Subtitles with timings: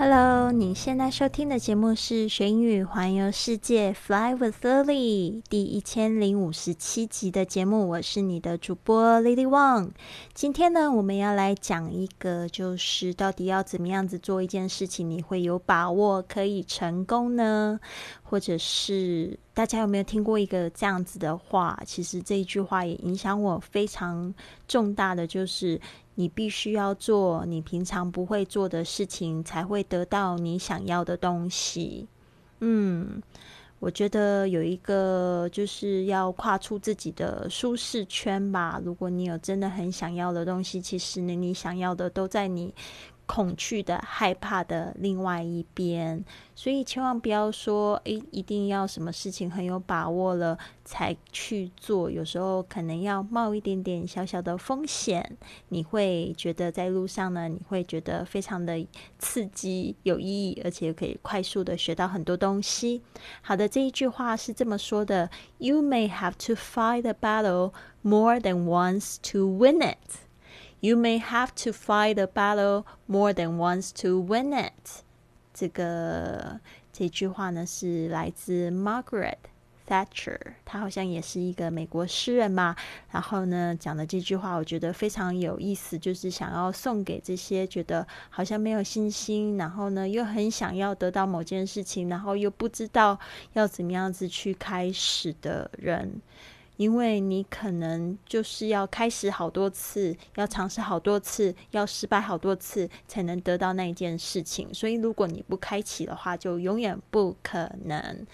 [0.00, 9.90] Hello，你现在收听的节目是学英语环游世界 Fly with Lily 第一千零五十七集的节目，我是你的主播 Lily Wang。
[10.32, 17.80] 今天呢，我们要来讲一个，就是到底要怎么样子做一件事情，你会有把握可以成功呢？
[18.22, 21.76] 或者是大家有没有听过一个这样子的话？
[21.84, 24.32] 其实这一句话也影响我非常
[24.68, 25.80] 重大的，就是。
[26.14, 32.08] 你必须要做你平常不会做的事情，才会得到你想要的东西。
[32.58, 33.22] 嗯，
[33.78, 38.80] 我觉得有一个就是要跨出自己的舒适圈吧。
[38.84, 42.74] 如果你有真的很想要的东西，其实呢，你想要的都在你。
[43.28, 52.10] 恐惧的、害怕的另外一边，所以千万不要说，诶，一定要什么事情很有把握了才去做。
[52.10, 55.36] 有时候可能要冒一点点小小的风险，
[55.68, 58.84] 你会觉得在路上呢，你会觉得非常的
[59.18, 63.02] 刺激、有意义，而且可以快速的学到很多东西。
[63.42, 70.27] 好的，这一句话是这么说的：You may have to fight the battle more than once to win it.
[70.80, 75.02] You may have to fight the battle more than once to win it。
[75.52, 76.60] 这个
[76.92, 79.38] 这句话呢是来自 Margaret
[79.88, 82.76] Thatcher，她好像也是一个美国诗人嘛。
[83.10, 93.18] 然后呢讲的这句话，我觉得非常有意思，就是想要送给这些觉得好像没有信心，然后呢又很想要得到某件事情，然后又不知道
[93.54, 96.22] 要怎么样子去开始的人。
[96.78, 104.72] 因为你可能就是要开始好多次，要尝试好多次，要失败好多次，才能得到那一件事情。
[104.72, 108.24] 所以，如果你不开启的话，就永远不可能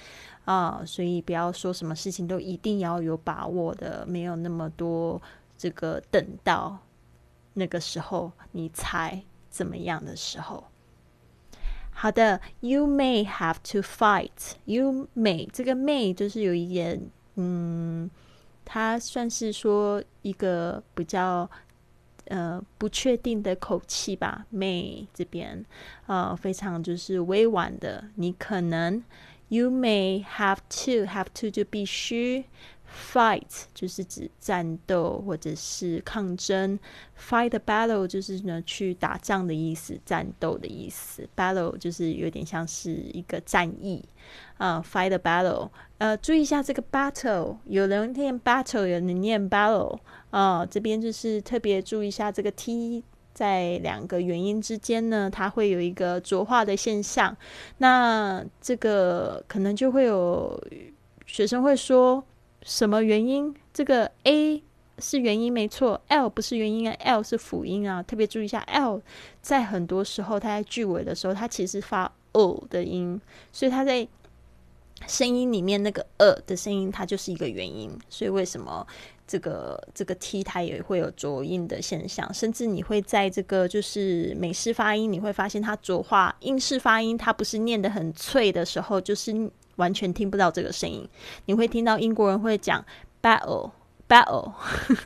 [0.45, 0.83] 啊！
[0.87, 5.23] 所以，不要说什么事情都一定要有把握的，没有那么多
[5.57, 6.79] 这个等到
[7.55, 10.65] 那个时候你才怎么样的时候。
[11.91, 14.57] 好的，You may have to fight.
[14.67, 18.11] You may 这个 may 就是有一点嗯。
[18.65, 21.49] 它算是说一个比较
[22.27, 25.65] 呃不确定的口气吧，may 这边
[26.07, 29.03] 呃非常就是委婉的，你可能
[29.49, 32.45] you may have to have to 就必须。
[32.95, 36.79] Fight 就是指战斗或者是抗争
[37.19, 41.29] ，fight the battle 就是呢去打仗的意思，战斗的意思。
[41.37, 44.05] Battle 就是有点像是一个战役
[44.59, 45.71] 啊，fight the battle。
[45.99, 49.99] 呃，注意一下这个 battle，有人念 battle，有人念 battle
[50.31, 50.65] 啊。
[50.65, 57.37] 这边就是特别注意一下这个 t 在两个元音之间呢，它会有一个浊化的现象。
[57.79, 60.63] 那这个可能就会有
[61.27, 62.25] 学生会说。
[62.65, 63.55] 什么原因？
[63.75, 64.63] 这个 a
[64.99, 68.03] 是元音没错，l 不是元音啊，l 是辅音啊。
[68.03, 69.03] 特别注意一下，l
[69.43, 73.21] 在很多时候它在句尾的时候，它其实发 o 的音，
[73.53, 74.09] 所以它在
[75.07, 77.91] 声音里面那个 a 的声音，它就是一个元音。
[78.09, 78.87] 所以为什么
[79.27, 82.33] 这个这个 t 它也会有浊音的现象？
[82.33, 89.51] 甚至你会在这个就是美式发音，你会发现它浊化；英式发音它不是念得很脆的时候，就是。
[89.77, 91.09] 完全听不到这个声音，
[91.47, 92.85] 你会听到英国人会讲
[93.23, 93.71] battle
[94.09, 94.53] battle，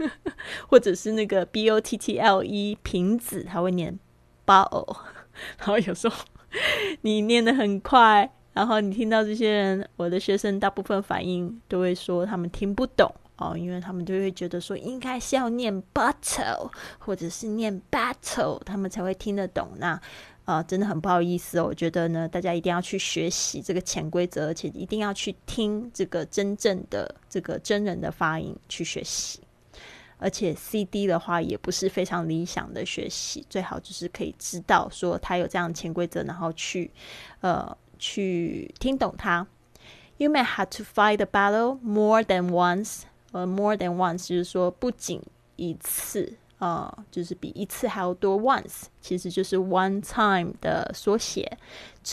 [0.68, 3.98] 或者是那个 b o t t l e 瓶子，他会念
[4.44, 4.96] battle，
[5.58, 6.16] 然后有时候
[7.02, 20.00] 你念的很快，然后你听到这些人，我的学生大部分反应都会说他们听不懂哦，因为他们就会觉得说应该是要念 battle 或者是念 battle，他们才会听得懂那。
[20.48, 21.66] 啊，真的很不好意思哦。
[21.66, 29.40] 我觉得呢，大家一定要去学习这个潜规则，而且一定要去听这个真正的这个真人的发音去学习。
[30.16, 36.90] 而且 CD 的话也不是非常理想的学习，最好就是可以知道说他有这样的潜规则，然后去
[37.42, 39.46] 呃去听懂它。
[40.16, 43.02] You may have to fight the battle more than once，
[43.32, 45.20] 呃，more than once 就是说不仅
[45.56, 46.38] 一次。
[46.58, 51.58] 呃，就是比一次还要多，once 其实就是 one time 的缩写。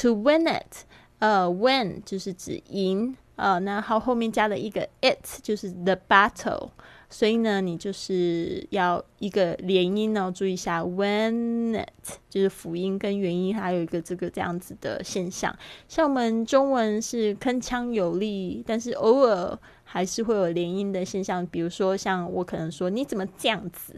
[0.01, 0.85] To win it，
[1.19, 6.69] 呃，win 就是指赢，呃，那好后面加了一个 it，就是 the battle，
[7.09, 15.57] 所以呢，你就是要一个连音呢，注意一下，when it 就是辅音跟元音还有一个这个这样子的现象。
[15.87, 21.47] 像我们中文是铿锵有力，但是偶尔还是会有联姻的现象。
[21.47, 23.95] 比如说，像我可能说你怎么这样子，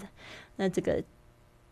[0.58, 1.04] 那这个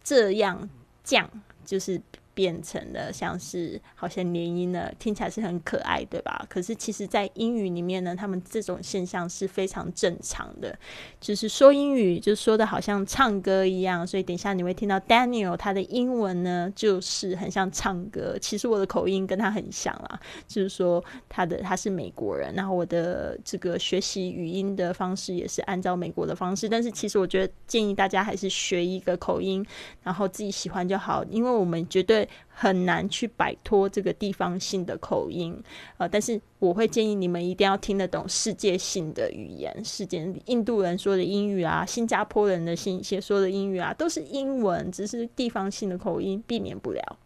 [0.03, 0.67] 这样
[1.03, 1.29] 降
[1.63, 2.01] 就是。
[2.36, 6.46] 变成了像是好像连音了，听起来是很可爱，对吧？
[6.50, 10.78] 可是其实，在英语里面呢，他们这种现象是非常正常的，
[11.22, 14.06] 就是说英语就说的好像唱歌一样。
[14.06, 18.38] 所以等一下你会听到 Daniel 他的英文呢，就是很像唱歌。
[18.40, 26.68] 其实我的口音跟他很像啦，就是说他的他是美国人，然后我的这个学习语音的方式也是按照美国的方式。
[26.68, 29.66] 但是其实我觉得建议大家还是学一个口音，
[30.04, 32.25] 然后自己喜欢就好，因为我们绝对。
[32.48, 35.56] 很难去摆脱这个地方性的口音，
[35.98, 47.19] 呃，但是我会建议你们一定要听得懂世界性的语言，世界印度人说的英语啊，新加坡人的新些说的英语啊，都是英文，只是地方性的口音避免不了。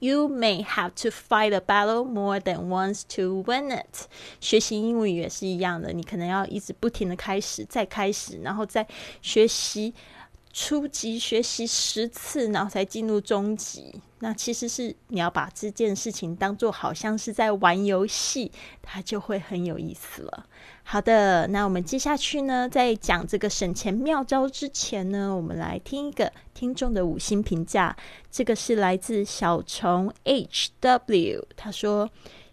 [0.00, 4.06] You may have to fight a battle more than once to win it。
[4.38, 8.86] 学习英语也是一样的，你可能要一直不停的开始，再开始，然后再
[9.22, 9.94] 学习。
[10.56, 14.00] 初级学习十次，然后才进入中级。
[14.20, 20.46] 那其实是你要把这件事情当做好像是在玩游戏，它就会很有意思了。
[20.84, 27.96] 好的，那我们接下去呢，在讲这个省钱妙招之前呢，我们来听一个听众的五星评价。
[28.30, 32.08] 这个是来自小虫 H W，他说：“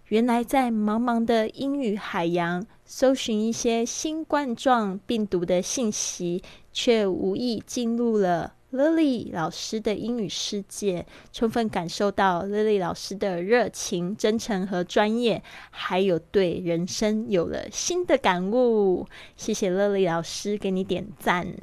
[0.10, 19.06] 原来在茫茫的英语海洋。”搜寻一些新冠状病毒的信息，却无意进入了 Lily 老师的英语世界，充分感受到 Lily 老师的热情、真诚和专业，还有对人生有了新的感悟。
[19.36, 21.54] 谢谢 Lily 老师，给你点赞。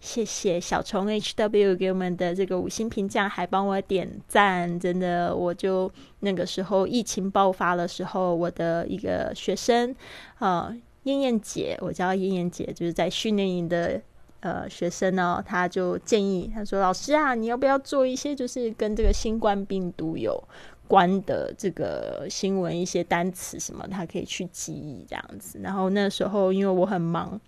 [0.00, 5.88] 谢谢小虫 HW 给我们的这个五星评价，还帮我点赞，真的，我就
[6.20, 9.94] 那个时候疫情爆发的时候，我的一个学生。
[10.40, 14.02] 呃，燕燕姐，我叫燕燕姐，就是在训练营的
[14.42, 20.40] 呃学生呢，他就建议他说：“老师啊，你要不要做一些就是跟这个新冠病毒有
[20.86, 27.40] 关的这个新闻，一些单词什么，他可以去记忆这样子。”然后那时候因为我很忙，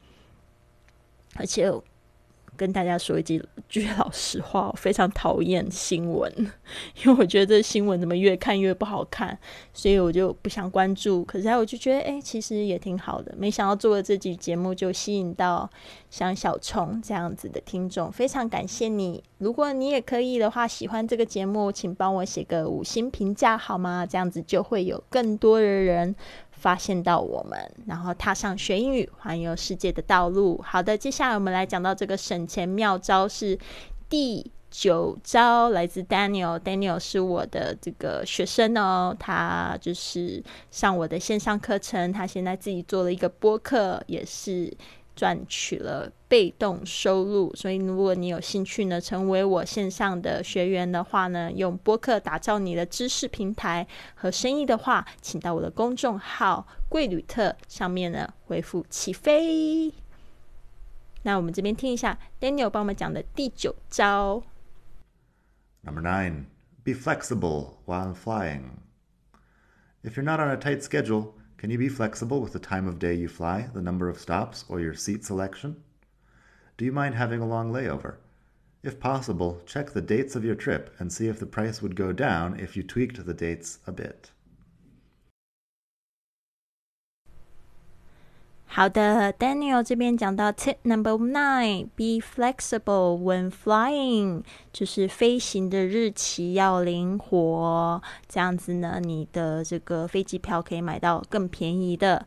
[1.37, 1.71] 而且。
[2.57, 6.33] 跟大家说一句句老实话，我非常讨厌新闻，
[7.03, 9.37] 因为我觉得这新闻怎么越看越不好看，
[9.73, 11.25] 所以我就不想关注。
[11.25, 13.35] 可是我就觉得，哎，其实也挺好的。
[13.37, 15.69] 没想到做了这集节目，就吸引到
[16.11, 19.23] 像小虫这样子的听众，非常感谢你。
[19.39, 24.07] 如果你也可以的话，喜欢这个节目，请帮我写个五星评价好吗？
[24.07, 26.15] 这样子就会有更多的人。
[26.65, 30.59] 发现到我们，然后踏上学英语、环游世界的道路。
[30.65, 33.59] 好的，接下来我们来讲到这个省钱妙招是
[34.09, 36.59] 第九招，来自 Daniel。
[36.59, 44.75] Daniel 是我的这个学生哦，他就是上我的线上课程，他现在自己做了一个播客，也是。
[45.17, 59.93] 赚取了被动收入，所以如果你有兴趣呢，成为我线上的学员的话呢，用播客打造你的知识平台和生意的话，请到我的公众号“贵旅特”上面呢回复“起飞”。
[61.23, 64.43] 那我们这边听一下 Daniel 帮我们讲的第九招。
[65.83, 66.47] Number nine,
[66.83, 68.63] be flexible while flying.
[70.03, 71.35] If you're not on a tight schedule.
[71.65, 74.67] Can you be flexible with the time of day you fly, the number of stops,
[74.69, 75.83] or your seat selection?
[76.77, 78.17] Do you mind having a long layover?
[78.83, 82.13] If possible, check the dates of your trip and see if the price would go
[82.13, 84.31] down if you tweaked the dates a bit.
[88.77, 102.27] 好的，Daniel 这边讲到 Tip Number Nine，Be flexible when flying，就是飞行的日期要灵活，这样子呢，你的这个飞机票可以买到更便宜的。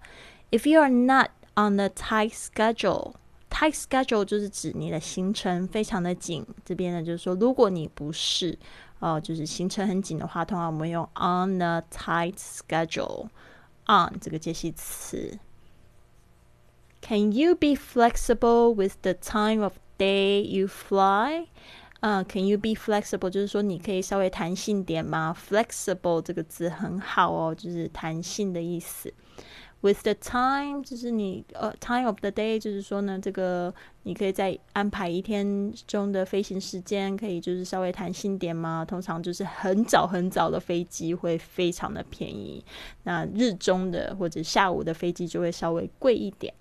[0.49, 6.47] If you are not on a tight schedule，tight schedule 就是指你的行程非常的紧。
[6.63, 8.57] 这边呢就是说，如果你不是
[8.99, 15.37] 哦，就是行程很紧的话，通常我们用 on a tight schedule，on 这个介系词。
[17.07, 21.47] Can you be flexible with the time of day you fly？
[22.01, 23.29] 嗯，Can you be flexible？
[23.29, 29.13] 就是说你可以稍微弹性点吗？Flexible 这个字很好哦，就是弹性的意思。
[29.79, 33.73] With the time，就是你呃，time of the day，就是说呢，这个
[34.03, 38.83] 你可以在安排一天中的飞行时间，可以就是稍微弹性点吗？
[38.83, 42.65] 通常就是很早很早的飞机会非常的便宜，
[43.03, 46.53] 那日中的或者下午的飞机就会稍微贵一点。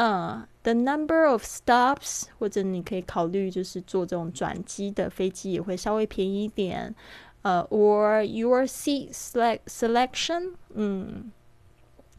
[0.00, 6.94] 嗯，the number of stops，或者你可以考虑就是坐这种转机的飞机也会稍微便宜一点。
[7.42, 11.32] 呃，or your seat select selection，嗯，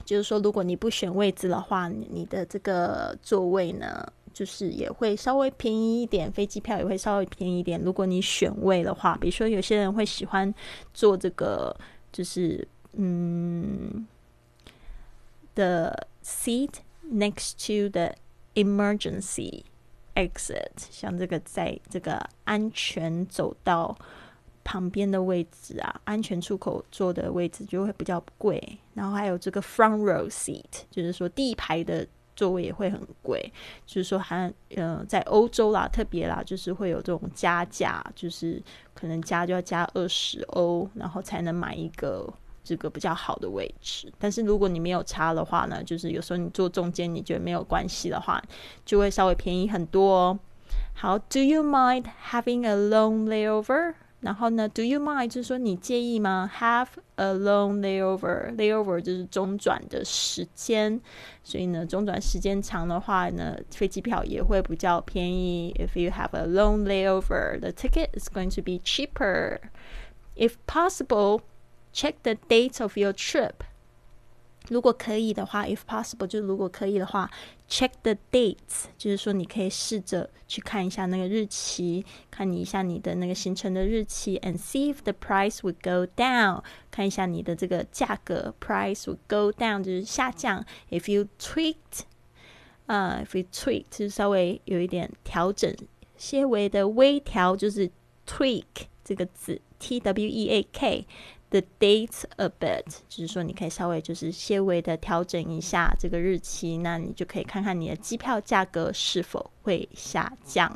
[0.04, 7.82] 就是说如果你不选位置的话，你的这个座位呢，就是也会稍微便宜一点，飞机票也会稍微便宜一点。
[7.82, 10.54] 如果你选位的话，比如说有些人会喜欢
[10.94, 11.74] 坐这个，
[12.12, 14.06] 就是嗯
[15.56, 16.72] ，the seat。
[17.12, 18.14] Next to the
[18.54, 19.64] emergency
[20.14, 23.98] exit，像这个在这个安全走道
[24.64, 28.62] 旁边的位置啊，安全出口坐的位置就会比较贵。
[28.94, 33.52] 然后还有这个 front row seat，就是说第一排的座位也会很贵。
[33.88, 38.62] 就是说还呃，在欧洲啦，特别啦，就是会有这种加价，就是
[38.94, 42.32] 可能加就要加二十欧，然后才能买一个。
[42.64, 48.42] 这个比较好的位置，但是如果你没有差的话呢，就是有时候你坐中间你觉得没有关系的话，
[48.86, 50.40] 就会稍微便宜很多哦。
[50.94, 53.96] 好，Do you mind having a long layover？
[54.20, 61.00] 然后呢，Do you mind 就是说你介意吗？Have a long layover，layover 就是中转的时间，
[61.42, 65.74] 所以呢，中转时间长的话呢，飞机票也会比较便宜。
[65.80, 69.60] If you have a long layover，the ticket is going to be cheaper.
[70.36, 71.40] If possible.
[71.93, 73.53] Check the dates of your trip。
[74.69, 77.31] 如果可以的话，if possible，就如果可以的话，
[77.69, 90.65] check the dates，就是说你可以试着去看一下那个日期，看你一下你的那个行程的日期，and see if the price would go down，看一下你的这个价格，price would go down 就是下降。
[90.89, 92.05] If you tweaked，
[92.87, 95.77] 啊，if you tweaked 就是稍微有一点调整，
[96.17, 97.91] 些微的微调就是
[98.27, 98.65] tweak
[99.05, 101.07] 这个字，T W E A K。
[101.52, 110.72] The date a bit，就是说你可以稍微就是些微的调整一下这个日期，那你就可以看看你的机票价格是否会下降。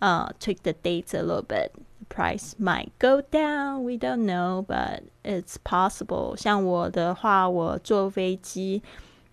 [0.00, 6.34] 呃，tweak the date a little bit，price might go down，we don't know，but it's possible。
[6.34, 8.82] 像我的话，我坐飞机，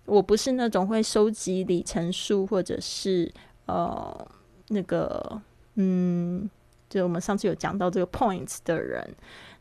[0.05, 3.33] 我不是那种会收集里程数或者是
[3.65, 4.27] 呃
[4.67, 5.41] 那个
[5.73, 6.47] 嗯，
[6.87, 9.15] 就我们上次有讲到这个 points 的人。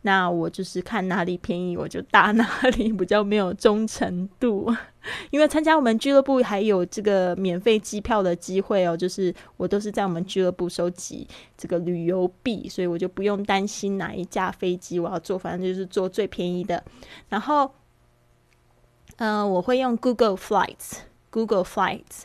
[0.06, 4.72] 那我就是看哪里便宜我就搭哪里， 比较没有忠诚度。
[5.30, 16.82] 因为参加我们俱乐部还有这个免费机票的机会哦，就是我都是在我们俱乐部收集这个旅游币，所以我就不用担心哪一架飞机我要坐，反正就是坐最便宜的。
[17.28, 17.68] 然后，
[19.16, 22.22] 嗯，我会用 Google Flights，Google Flights。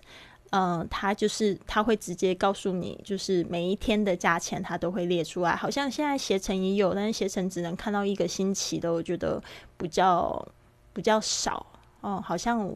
[0.52, 5.56] 嗯，它就是它会直接告诉你，就是每一天的价钱，它都会列出来。
[5.56, 9.42] 好像现在携程也有，但是携程只能看到一个星期的，我觉得
[9.78, 10.46] 比较
[10.92, 11.66] 比较少
[12.02, 12.22] 哦。
[12.22, 12.70] 好像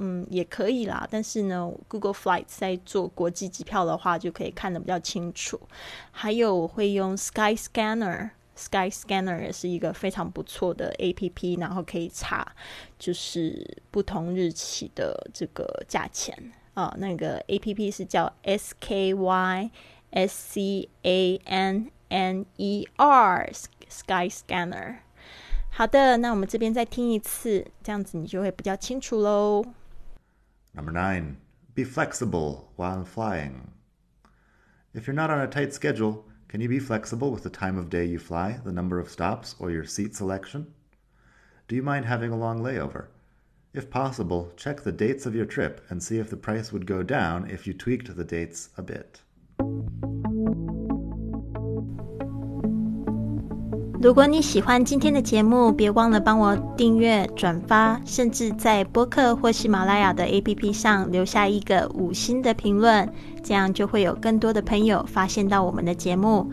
[0.00, 5.58] 嗯也可以啦，但是呢，Google Flight 在做国际机票的话，就可以看得比较清楚。
[6.10, 12.54] 还有会用 Sky Scanner，Sky Scanner 也是一个非常不错的 A P P，然后可以查
[12.98, 16.52] 就是不同日期的这个价钱。
[16.73, 19.71] 啊，那个 A P P 是叫 S K Y
[20.11, 23.49] S C A N N E R
[23.89, 24.97] Sky Scanner。
[25.71, 29.63] 好的，那我们这边再听一次，这样子你就会比较清楚喽。
[30.73, 31.35] Number nine,
[31.75, 33.69] be flexible while flying.
[34.93, 37.89] If you're not on a tight schedule, can you be flexible with the time of
[37.89, 40.73] day you fly, the number of stops, or your seat selection?
[41.67, 43.05] Do you mind having a long layover?
[43.74, 47.02] If possible, check the dates of your trip and see if the price would go
[47.02, 49.20] down if you tweaked the dates a bit.
[54.00, 63.10] 如果你喜欢今天的节目，别忘了帮我订阅、转发，甚至在播客或喜马拉雅的 APP 上留下一个五星的评论，
[63.42, 66.52] 这样就会有更多的朋友发现到我们的节目，